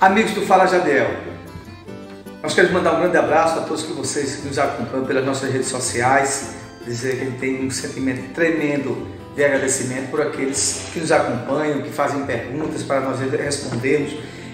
[0.00, 1.10] Amigos do Fala Jadiel,
[2.40, 5.52] nós queremos mandar um grande abraço a todos que vocês que nos acompanham pelas nossas
[5.52, 6.54] redes sociais,
[6.86, 11.82] dizer que a gente tem um sentimento tremendo de agradecimento por aqueles que nos acompanham,
[11.82, 14.12] que fazem perguntas para nós respondermos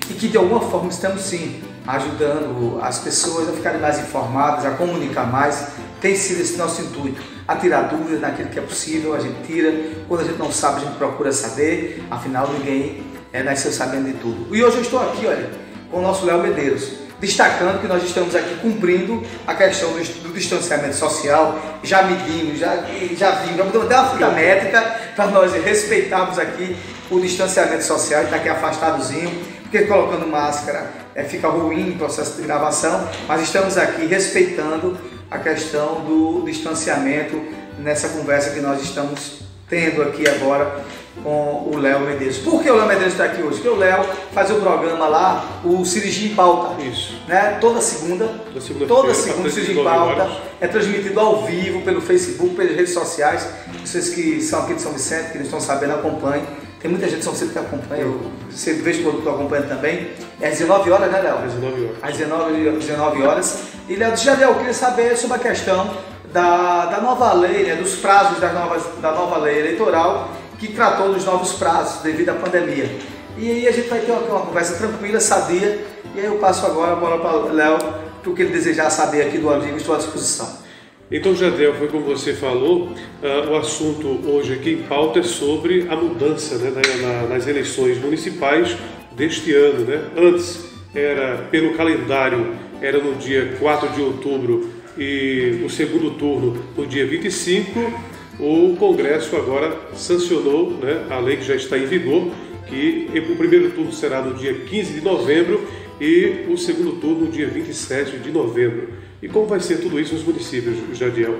[0.08, 4.70] e que de alguma forma estamos sim ajudando as pessoas a ficarem mais informadas, a
[4.70, 5.72] comunicar mais.
[6.00, 9.70] Tem sido esse nosso intuito, a tirar dúvidas naquilo que é possível, a gente tira.
[10.08, 14.14] Quando a gente não sabe, a gente procura saber, afinal ninguém é, nasceu sabendo de
[14.14, 14.54] tudo.
[14.54, 15.50] E hoje eu estou aqui, olha,
[15.90, 20.32] com o nosso Léo Medeiros, destacando que nós estamos aqui cumprindo a questão do, do
[20.32, 22.76] distanciamento social, já medimos, já,
[23.16, 24.82] já vimos, já mudamos até uma fita métrica
[25.16, 26.76] para nós respeitarmos aqui
[27.10, 29.30] o distanciamento social, está aqui afastadozinho,
[29.62, 34.96] porque colocando máscara é, fica ruim o processo de gravação, mas estamos aqui respeitando
[35.28, 37.42] a questão do distanciamento
[37.80, 40.84] nessa conversa que nós estamos tendo aqui agora
[41.22, 42.38] com o Léo Medeiros.
[42.38, 43.56] Por que o Léo Medeiros está aqui hoje?
[43.56, 46.82] Porque o Léo faz o programa lá, o Cirurgia em Pauta.
[46.82, 47.16] Isso.
[47.28, 47.58] Né?
[47.60, 48.26] Toda segunda.
[48.26, 50.30] Toda segunda, toda segunda Cirurgia em Pauta.
[50.60, 53.48] É transmitido ao vivo pelo Facebook, pelas redes sociais.
[53.84, 56.44] Vocês que são aqui de São Vicente, que não estão sabendo, acompanhem.
[56.80, 60.10] Tem muita gente de São Vicente que acompanha, eu sempre vejo que eu acompanho também.
[60.40, 61.38] É às 19 horas, né, Léo?
[61.38, 61.96] Às 19 horas.
[62.02, 63.58] Às 19, 19 horas.
[63.88, 65.90] E, Léo, já eu queria saber sobre a questão
[66.34, 71.12] da, da nova lei, né, dos prazos da nova, da nova lei eleitoral, que tratou
[71.12, 72.90] dos novos prazos devido à pandemia.
[73.36, 76.64] E aí a gente vai ter uma, uma conversa tranquila, sadia, e aí eu passo
[76.66, 79.76] agora a bola para o Léo, para o que ele desejar saber aqui do amigo,
[79.76, 80.64] estou à disposição.
[81.10, 82.88] Então, Jadel, foi como você falou,
[83.22, 87.98] uh, o assunto hoje aqui em pauta é sobre a mudança né, na, nas eleições
[87.98, 88.76] municipais
[89.12, 89.84] deste ano.
[89.84, 90.02] Né?
[90.16, 96.86] Antes, era pelo calendário, era no dia 4 de outubro e o segundo turno no
[96.86, 98.13] dia 25.
[98.38, 102.30] O Congresso agora sancionou né, a lei que já está em vigor,
[102.66, 105.66] que o primeiro turno será no dia 15 de novembro
[106.00, 108.88] e o segundo turno no dia 27 de novembro.
[109.22, 111.38] E como vai ser tudo isso nos municípios, Jadiel,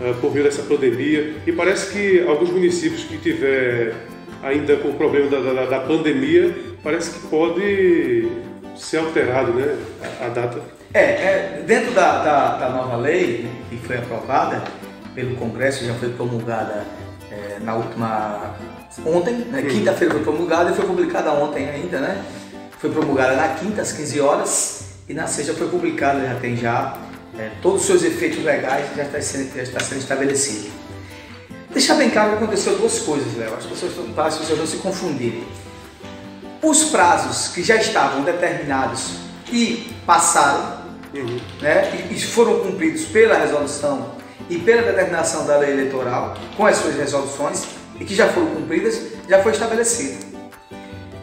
[0.00, 1.34] ah, por meio dessa pandemia?
[1.46, 3.94] E parece que alguns municípios que tiver
[4.42, 8.28] ainda com o problema da, da, da pandemia, parece que pode
[8.76, 9.76] ser alterado né,
[10.20, 10.60] a, a data.
[10.92, 14.62] É, é dentro da, da, da, nova lei que foi aprovada
[15.14, 16.84] pelo Congresso, já foi promulgada
[17.30, 18.54] é, na última
[19.04, 22.22] ontem, né, quinta-feira foi promulgada e foi publicada ontem ainda, né?
[22.78, 26.98] Foi promulgada na quinta às 15 horas e na sexta foi publicada, já tem já
[27.38, 30.70] é, todos os seus efeitos legais já está sendo, já está sendo estabelecido.
[31.70, 33.54] Deixar bem claro que aconteceu duas coisas, Léo.
[33.54, 35.44] As pessoas estão para as pessoas não se confundirem.
[36.62, 39.16] Os prazos que já estavam determinados
[39.52, 41.40] e passaram, uhum.
[41.60, 44.13] né, e foram cumpridos pela resolução
[44.48, 47.64] e pela determinação da lei eleitoral, com as suas resoluções,
[47.98, 50.24] e que já foram cumpridas, já foi estabelecido.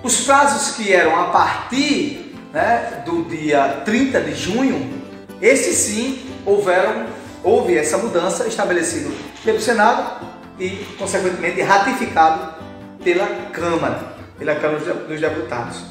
[0.03, 5.01] Os prazos que eram a partir né, do dia 30 de junho
[5.41, 7.07] esse sim houveram,
[7.43, 9.09] houve essa mudança estabelecida
[9.43, 10.23] pelo Senado
[10.59, 12.61] e, consequentemente, ratificado
[13.03, 15.83] pela Câmara, pela Câmara dos Deputados.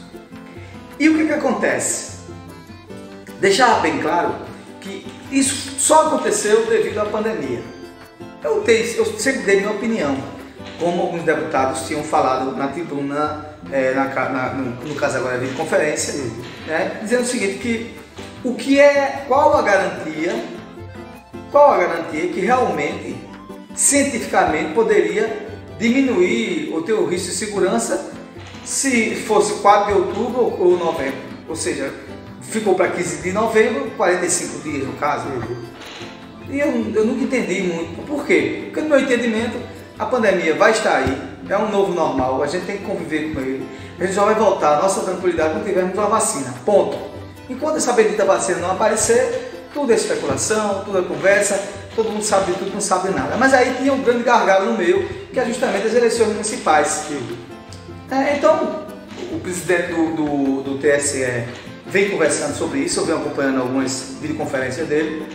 [1.01, 2.21] E o que, que acontece?
[3.41, 4.37] Deixar bem claro
[4.81, 7.63] que isso só aconteceu devido à pandemia.
[8.43, 10.17] Eu, tenho, eu sempre dei minha opinião,
[10.79, 15.53] como alguns deputados tinham falado na tribuna, é, na, na, no, no, caso agora de
[15.55, 16.15] conferência,
[16.67, 17.95] né, dizendo o seguinte, que
[18.43, 20.35] o que é, qual a garantia,
[21.51, 23.17] qual a garantia que realmente,
[23.75, 25.49] cientificamente, poderia
[25.79, 28.13] diminuir o teu risco de segurança
[28.65, 31.21] se fosse 4 de outubro ou novembro?
[31.47, 31.93] Ou seja,
[32.41, 35.27] ficou para 15 de novembro, 45 dias no caso.
[36.49, 38.05] E eu, eu nunca entendi muito.
[38.07, 38.63] Por quê?
[38.65, 39.57] Porque no meu entendimento,
[39.99, 41.17] a pandemia vai estar aí,
[41.49, 43.67] é um novo normal, a gente tem que conviver com ele.
[43.99, 46.55] A gente só vai voltar a nossa tranquilidade quando tivermos uma vacina.
[46.65, 46.97] Ponto.
[47.49, 51.63] Enquanto essa bendita vacina não aparecer, tudo é especulação, tudo é conversa,
[51.95, 53.37] todo mundo sabe de tudo, não sabe nada.
[53.37, 57.07] Mas aí tinha um grande gargalo no meio, que é justamente as eleições municipais.
[58.11, 58.87] É, então,
[59.33, 61.45] o presidente do, do, do, TSE
[61.91, 65.27] vem conversando sobre isso, eu venho acompanhando algumas videoconferências dele,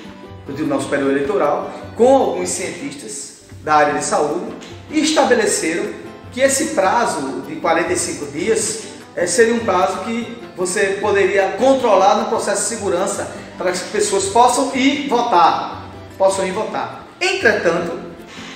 [0.48, 4.56] do Tribunal Superior Eleitoral, com alguns cientistas da área de saúde,
[4.90, 5.86] e estabeleceram
[6.32, 8.84] que esse prazo de 45 dias
[9.16, 13.84] é, seria um prazo que você poderia controlar no processo de segurança para que as
[13.84, 17.06] pessoas possam ir votar, possam ir votar.
[17.20, 18.00] Entretanto,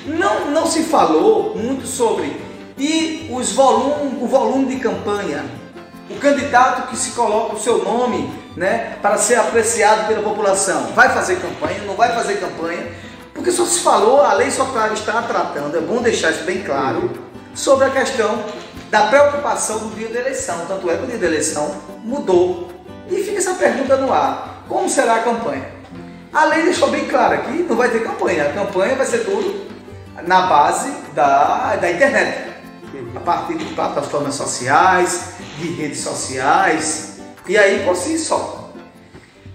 [0.06, 5.44] não, não se falou muito sobre e os volume, o volume de campanha,
[6.10, 11.10] o candidato que se coloca o seu nome né, para ser apreciado pela população, vai
[11.10, 12.88] fazer campanha, não vai fazer campanha,
[13.34, 17.12] porque só se falou, a lei só está tratando, é bom deixar isso bem claro,
[17.54, 18.44] sobre a questão
[18.90, 20.66] da preocupação do dia da eleição.
[20.68, 22.70] Tanto é que o dia da eleição mudou.
[23.10, 25.66] E fica essa pergunta no ar: como será a campanha?
[26.34, 28.46] A lei deixou bem claro que não vai ter campanha.
[28.46, 29.68] A campanha vai ser tudo
[30.26, 32.49] na base da, da internet,
[33.16, 38.72] a partir de plataformas sociais, de redes sociais, e aí por si só.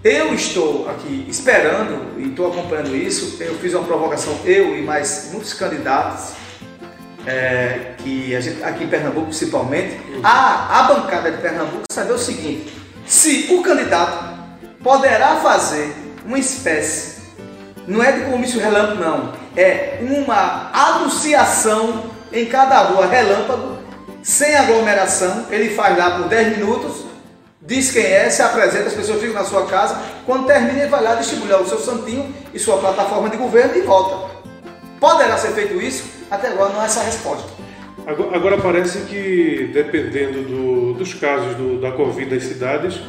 [0.03, 3.41] Eu estou aqui esperando e estou acompanhando isso.
[3.41, 6.33] Eu fiz uma provocação, eu e mais muitos candidatos,
[7.25, 12.71] é, que gente, aqui em Pernambuco principalmente, a, a bancada de Pernambuco saber o seguinte:
[13.05, 14.35] se o candidato
[14.83, 15.91] poderá fazer
[16.23, 17.21] uma espécie,
[17.87, 23.77] não é de comício relâmpago, não, é uma anunciação em cada rua relâmpago,
[24.21, 27.05] sem aglomeração, ele faz lá por 10 minutos,
[27.61, 31.03] diz quem é, se apresenta, as pessoas ficam na sua casa, quando termina ele vai
[31.03, 34.33] lá distribuir o seu santinho e sua plataforma de governo e volta.
[34.99, 36.05] Poderá ser feito isso?
[36.29, 37.47] Até agora não é essa a resposta.
[38.07, 42.99] Agora, agora parece que, dependendo do, dos casos do, da Covid nas cidades,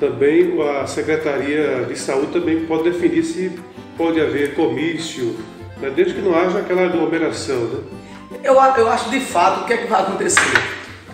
[0.00, 3.52] também a Secretaria de Saúde também pode definir se
[3.96, 5.36] pode haver comício,
[5.80, 5.90] né?
[5.94, 7.64] desde que não haja aquela aglomeração.
[7.64, 7.80] Né?
[8.42, 10.40] Eu, eu acho de fato o que é que vai acontecer.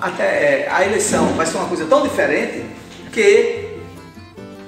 [0.00, 2.64] Até é, a eleição vai ser uma coisa tão diferente
[3.12, 3.78] que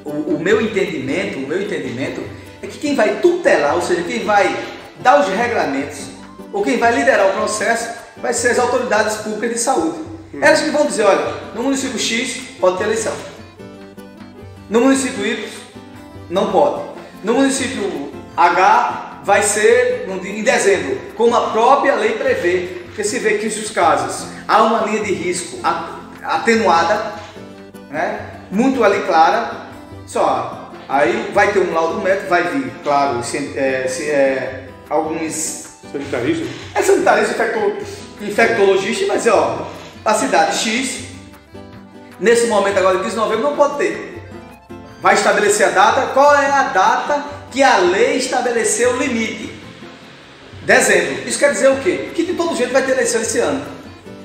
[0.04, 2.22] o, o, meu entendimento, o meu entendimento
[2.62, 4.56] é que quem vai tutelar, ou seja, quem vai
[5.00, 6.06] dar os regramentos,
[6.52, 9.98] ou quem vai liderar o processo, vai ser as autoridades públicas de saúde.
[10.32, 10.38] Hum.
[10.40, 13.12] Elas que vão dizer, olha, no município X pode ter eleição.
[14.70, 15.48] No município Y
[16.30, 16.82] não pode.
[17.22, 23.38] No município H vai ser em dezembro, como a própria lei prevê, porque se vê
[23.38, 25.58] que os casos há uma linha de risco
[26.22, 27.12] atenuada,
[27.90, 28.20] né,
[28.52, 29.66] muito ali clara,
[30.06, 35.80] só aí vai ter um laudo médico, vai vir, claro, se, é, se, é, alguns
[35.90, 37.34] sanitaristas, é sanitarista,
[38.20, 39.66] infectologista, mas ó,
[40.04, 41.00] a cidade X,
[42.20, 44.22] nesse momento agora de 15 de novembro não pode ter.
[45.02, 49.50] Vai estabelecer a data, qual é a data que a lei estabeleceu o limite.
[50.64, 51.26] Dezembro.
[51.26, 52.10] Isso quer dizer o quê?
[52.14, 53.64] Que de todo jeito vai ter eleição esse ano.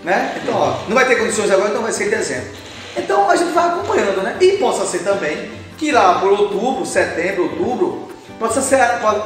[0.04, 0.38] Né?
[0.44, 2.50] Então, ó, não vai ter condições agora, então vai ser em dezembro.
[2.98, 4.36] Então a gente vai acompanhando, né?
[4.42, 8.80] E possa ser também que lá por outubro, setembro, outubro, possa, ser,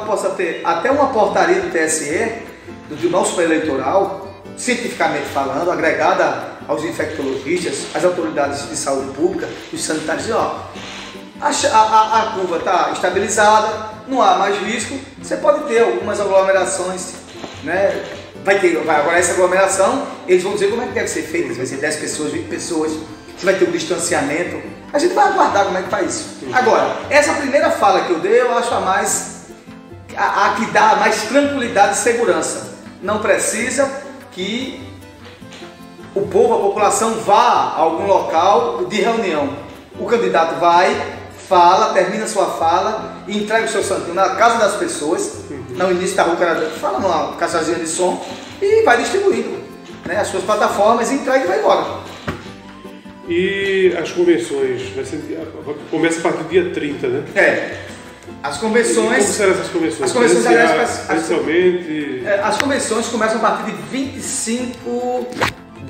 [0.05, 2.31] possa ter até uma portaria do TSE,
[2.87, 9.83] do Tribunal Superior Eleitoral, cientificamente falando, agregada aos infectologistas, às autoridades de saúde pública, os
[9.83, 10.69] sanitários, ó,
[11.41, 17.13] a, a, a curva está estabilizada, não há mais risco, você pode ter algumas aglomerações,
[17.63, 18.03] né?
[18.43, 21.49] Vai ter, vai, agora essa aglomeração, eles vão dizer como é que deve ser feita,
[21.49, 22.91] se vai ser 10 pessoas, 20 pessoas,
[23.37, 24.61] se vai ter um distanciamento.
[24.93, 26.37] A gente vai aguardar como é que faz isso.
[26.53, 29.35] Agora, essa primeira fala que eu dei, eu acho a mais
[30.15, 32.75] a, a que dá mais tranquilidade e segurança.
[33.01, 33.89] Não precisa
[34.31, 34.81] que
[36.13, 39.49] o povo, a população vá a algum local de reunião.
[39.99, 41.14] O candidato vai,
[41.47, 46.15] fala, termina sua fala e entrega o seu santinho na casa das pessoas, no início
[46.15, 46.35] da rua,
[46.79, 48.23] fala numa caixazinha de som
[48.61, 49.57] e vai distribuindo
[50.05, 52.05] né, as suas plataformas, entrega e vai embora.
[53.27, 54.81] E as convenções,
[55.89, 57.23] começa a partir do dia 30, né?
[57.35, 57.77] É.
[58.43, 58.95] As convenções.
[58.95, 60.01] E como serão essas convenções?
[60.03, 61.31] As convenções, aliás, as,
[62.25, 65.27] é, as convenções começam a partir de 25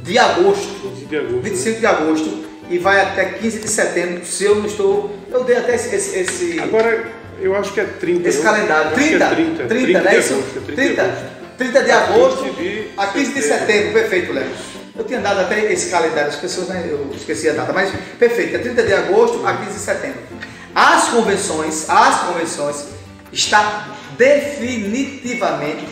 [0.02, 0.90] de agosto.
[0.96, 1.42] 25 de agosto.
[1.42, 1.80] 25 né?
[1.80, 5.18] de agosto e vai até 15 de setembro, se eu não estou.
[5.31, 5.95] Eu dei até esse.
[5.95, 8.28] esse, esse Agora, eu acho que é 30.
[8.28, 8.92] Esse calendário.
[8.92, 10.18] 30, é 30, 30, 30, né?
[10.18, 10.44] Isso?
[10.66, 12.45] 30, 30, 30 de agosto
[12.98, 14.50] a 15 de setembro, perfeito, Léo.
[14.98, 18.56] Eu tinha dado até esse calendário, as pessoas, né, eu esqueci a data, mas perfeito,
[18.56, 20.19] é 30 de agosto a 15 de setembro.
[20.74, 22.86] As convenções, as convenções
[23.31, 25.86] está definitivamente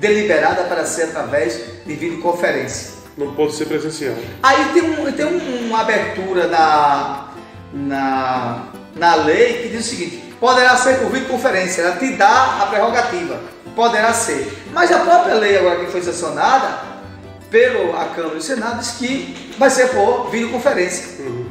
[0.00, 2.91] deliberada para ser através de videoconferência.
[3.16, 4.14] Não pode ser presencial.
[4.42, 7.28] Aí tem, um, tem um, uma abertura na,
[7.72, 8.64] na,
[8.96, 13.40] na lei que diz o seguinte: poderá ser por videoconferência, ela te dá a prerrogativa,
[13.76, 14.64] poderá ser.
[14.72, 16.92] Mas a própria lei agora que foi sancionada
[17.50, 21.22] pelo a Câmara e o Senado diz que vai ser por videoconferência.
[21.22, 21.46] Uhum.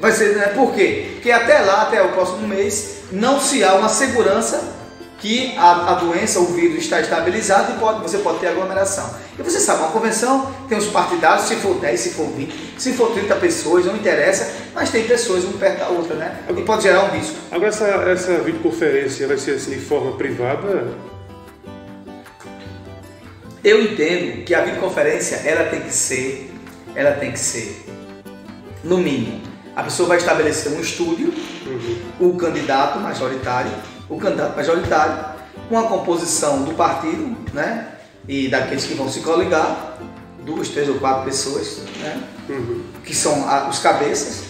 [0.00, 0.48] Vai ser, né?
[0.48, 1.10] Por quê?
[1.14, 4.62] Porque até lá, até o próximo mês, não se há uma segurança
[5.24, 9.08] que a, a doença, o vírus está estabilizado e pode, você pode ter aglomeração.
[9.38, 12.92] E você sabe, uma convenção tem os partidários, se for 10, se for 20, se
[12.92, 16.40] for 30 pessoas, não interessa, mas tem pessoas um perto da outra, né?
[16.54, 17.36] E pode gerar um risco.
[17.50, 20.92] Agora, essa, essa videoconferência vai ser assim de forma privada?
[23.64, 26.52] Eu entendo que a videoconferência, ela tem que ser,
[26.94, 27.82] ela tem que ser,
[28.84, 29.40] no mínimo,
[29.74, 31.32] a pessoa vai estabelecer um estúdio,
[31.66, 32.28] uhum.
[32.28, 33.72] o candidato majoritário,
[34.08, 35.34] o candidato majoritário,
[35.68, 37.88] com a composição do partido, né?
[38.28, 39.98] E daqueles que vão se coligar,
[40.44, 42.22] duas, três ou quatro pessoas, né?
[42.48, 42.82] Uhum.
[43.04, 44.44] Que são os cabeças.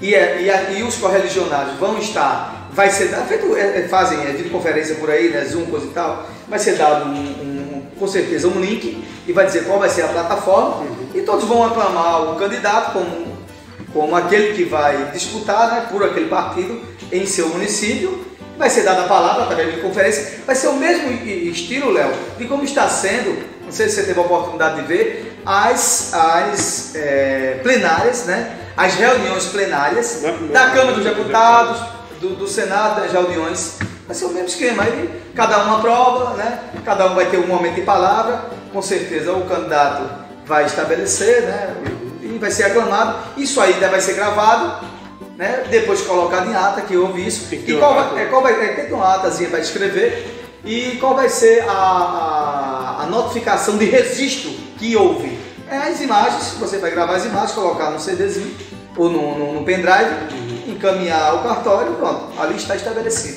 [0.00, 4.20] e, é, e, a, e os correligionários vão estar, vai ser feito, é, é, fazem
[4.20, 8.06] é, videoconferência por aí, né, Zoom, coisa e tal, vai ser dado um, um, com
[8.06, 11.10] certeza um link e vai dizer qual vai ser a plataforma uhum.
[11.14, 13.38] e todos vão aclamar o candidato como,
[13.92, 18.27] como aquele que vai disputar né, por aquele partido em seu município.
[18.58, 20.40] Vai ser dada a palavra através de conferência.
[20.44, 24.18] Vai ser o mesmo estilo, Léo, de como está sendo, não sei se você teve
[24.18, 28.56] a oportunidade de ver, as, as é, plenárias, né?
[28.76, 30.22] as reuniões plenárias
[30.52, 31.80] da Câmara dos Deputados,
[32.20, 33.78] do, do Senado, das reuniões.
[34.06, 34.82] Vai ser o mesmo esquema.
[34.82, 36.60] Aí cada um aprova, né?
[36.84, 38.44] cada um vai ter um momento de palavra.
[38.72, 40.02] Com certeza o candidato
[40.44, 41.74] vai estabelecer né?
[42.22, 43.18] e vai ser aclamado.
[43.36, 44.86] Isso aí vai ser gravado,
[45.38, 45.64] né?
[45.70, 47.54] depois colocado em ata, que houve isso.
[47.54, 50.34] E qual vai, é, qual vai, é, tem que ter uma atazinha para escrever.
[50.64, 55.38] E qual vai ser a, a, a notificação de registro que houve?
[55.70, 58.52] É as imagens, você vai gravar as imagens, colocar no CDzinho
[58.96, 60.10] ou no, no, no pendrive,
[60.66, 63.36] encaminhar ao cartório, pronto, ali está estabelecido.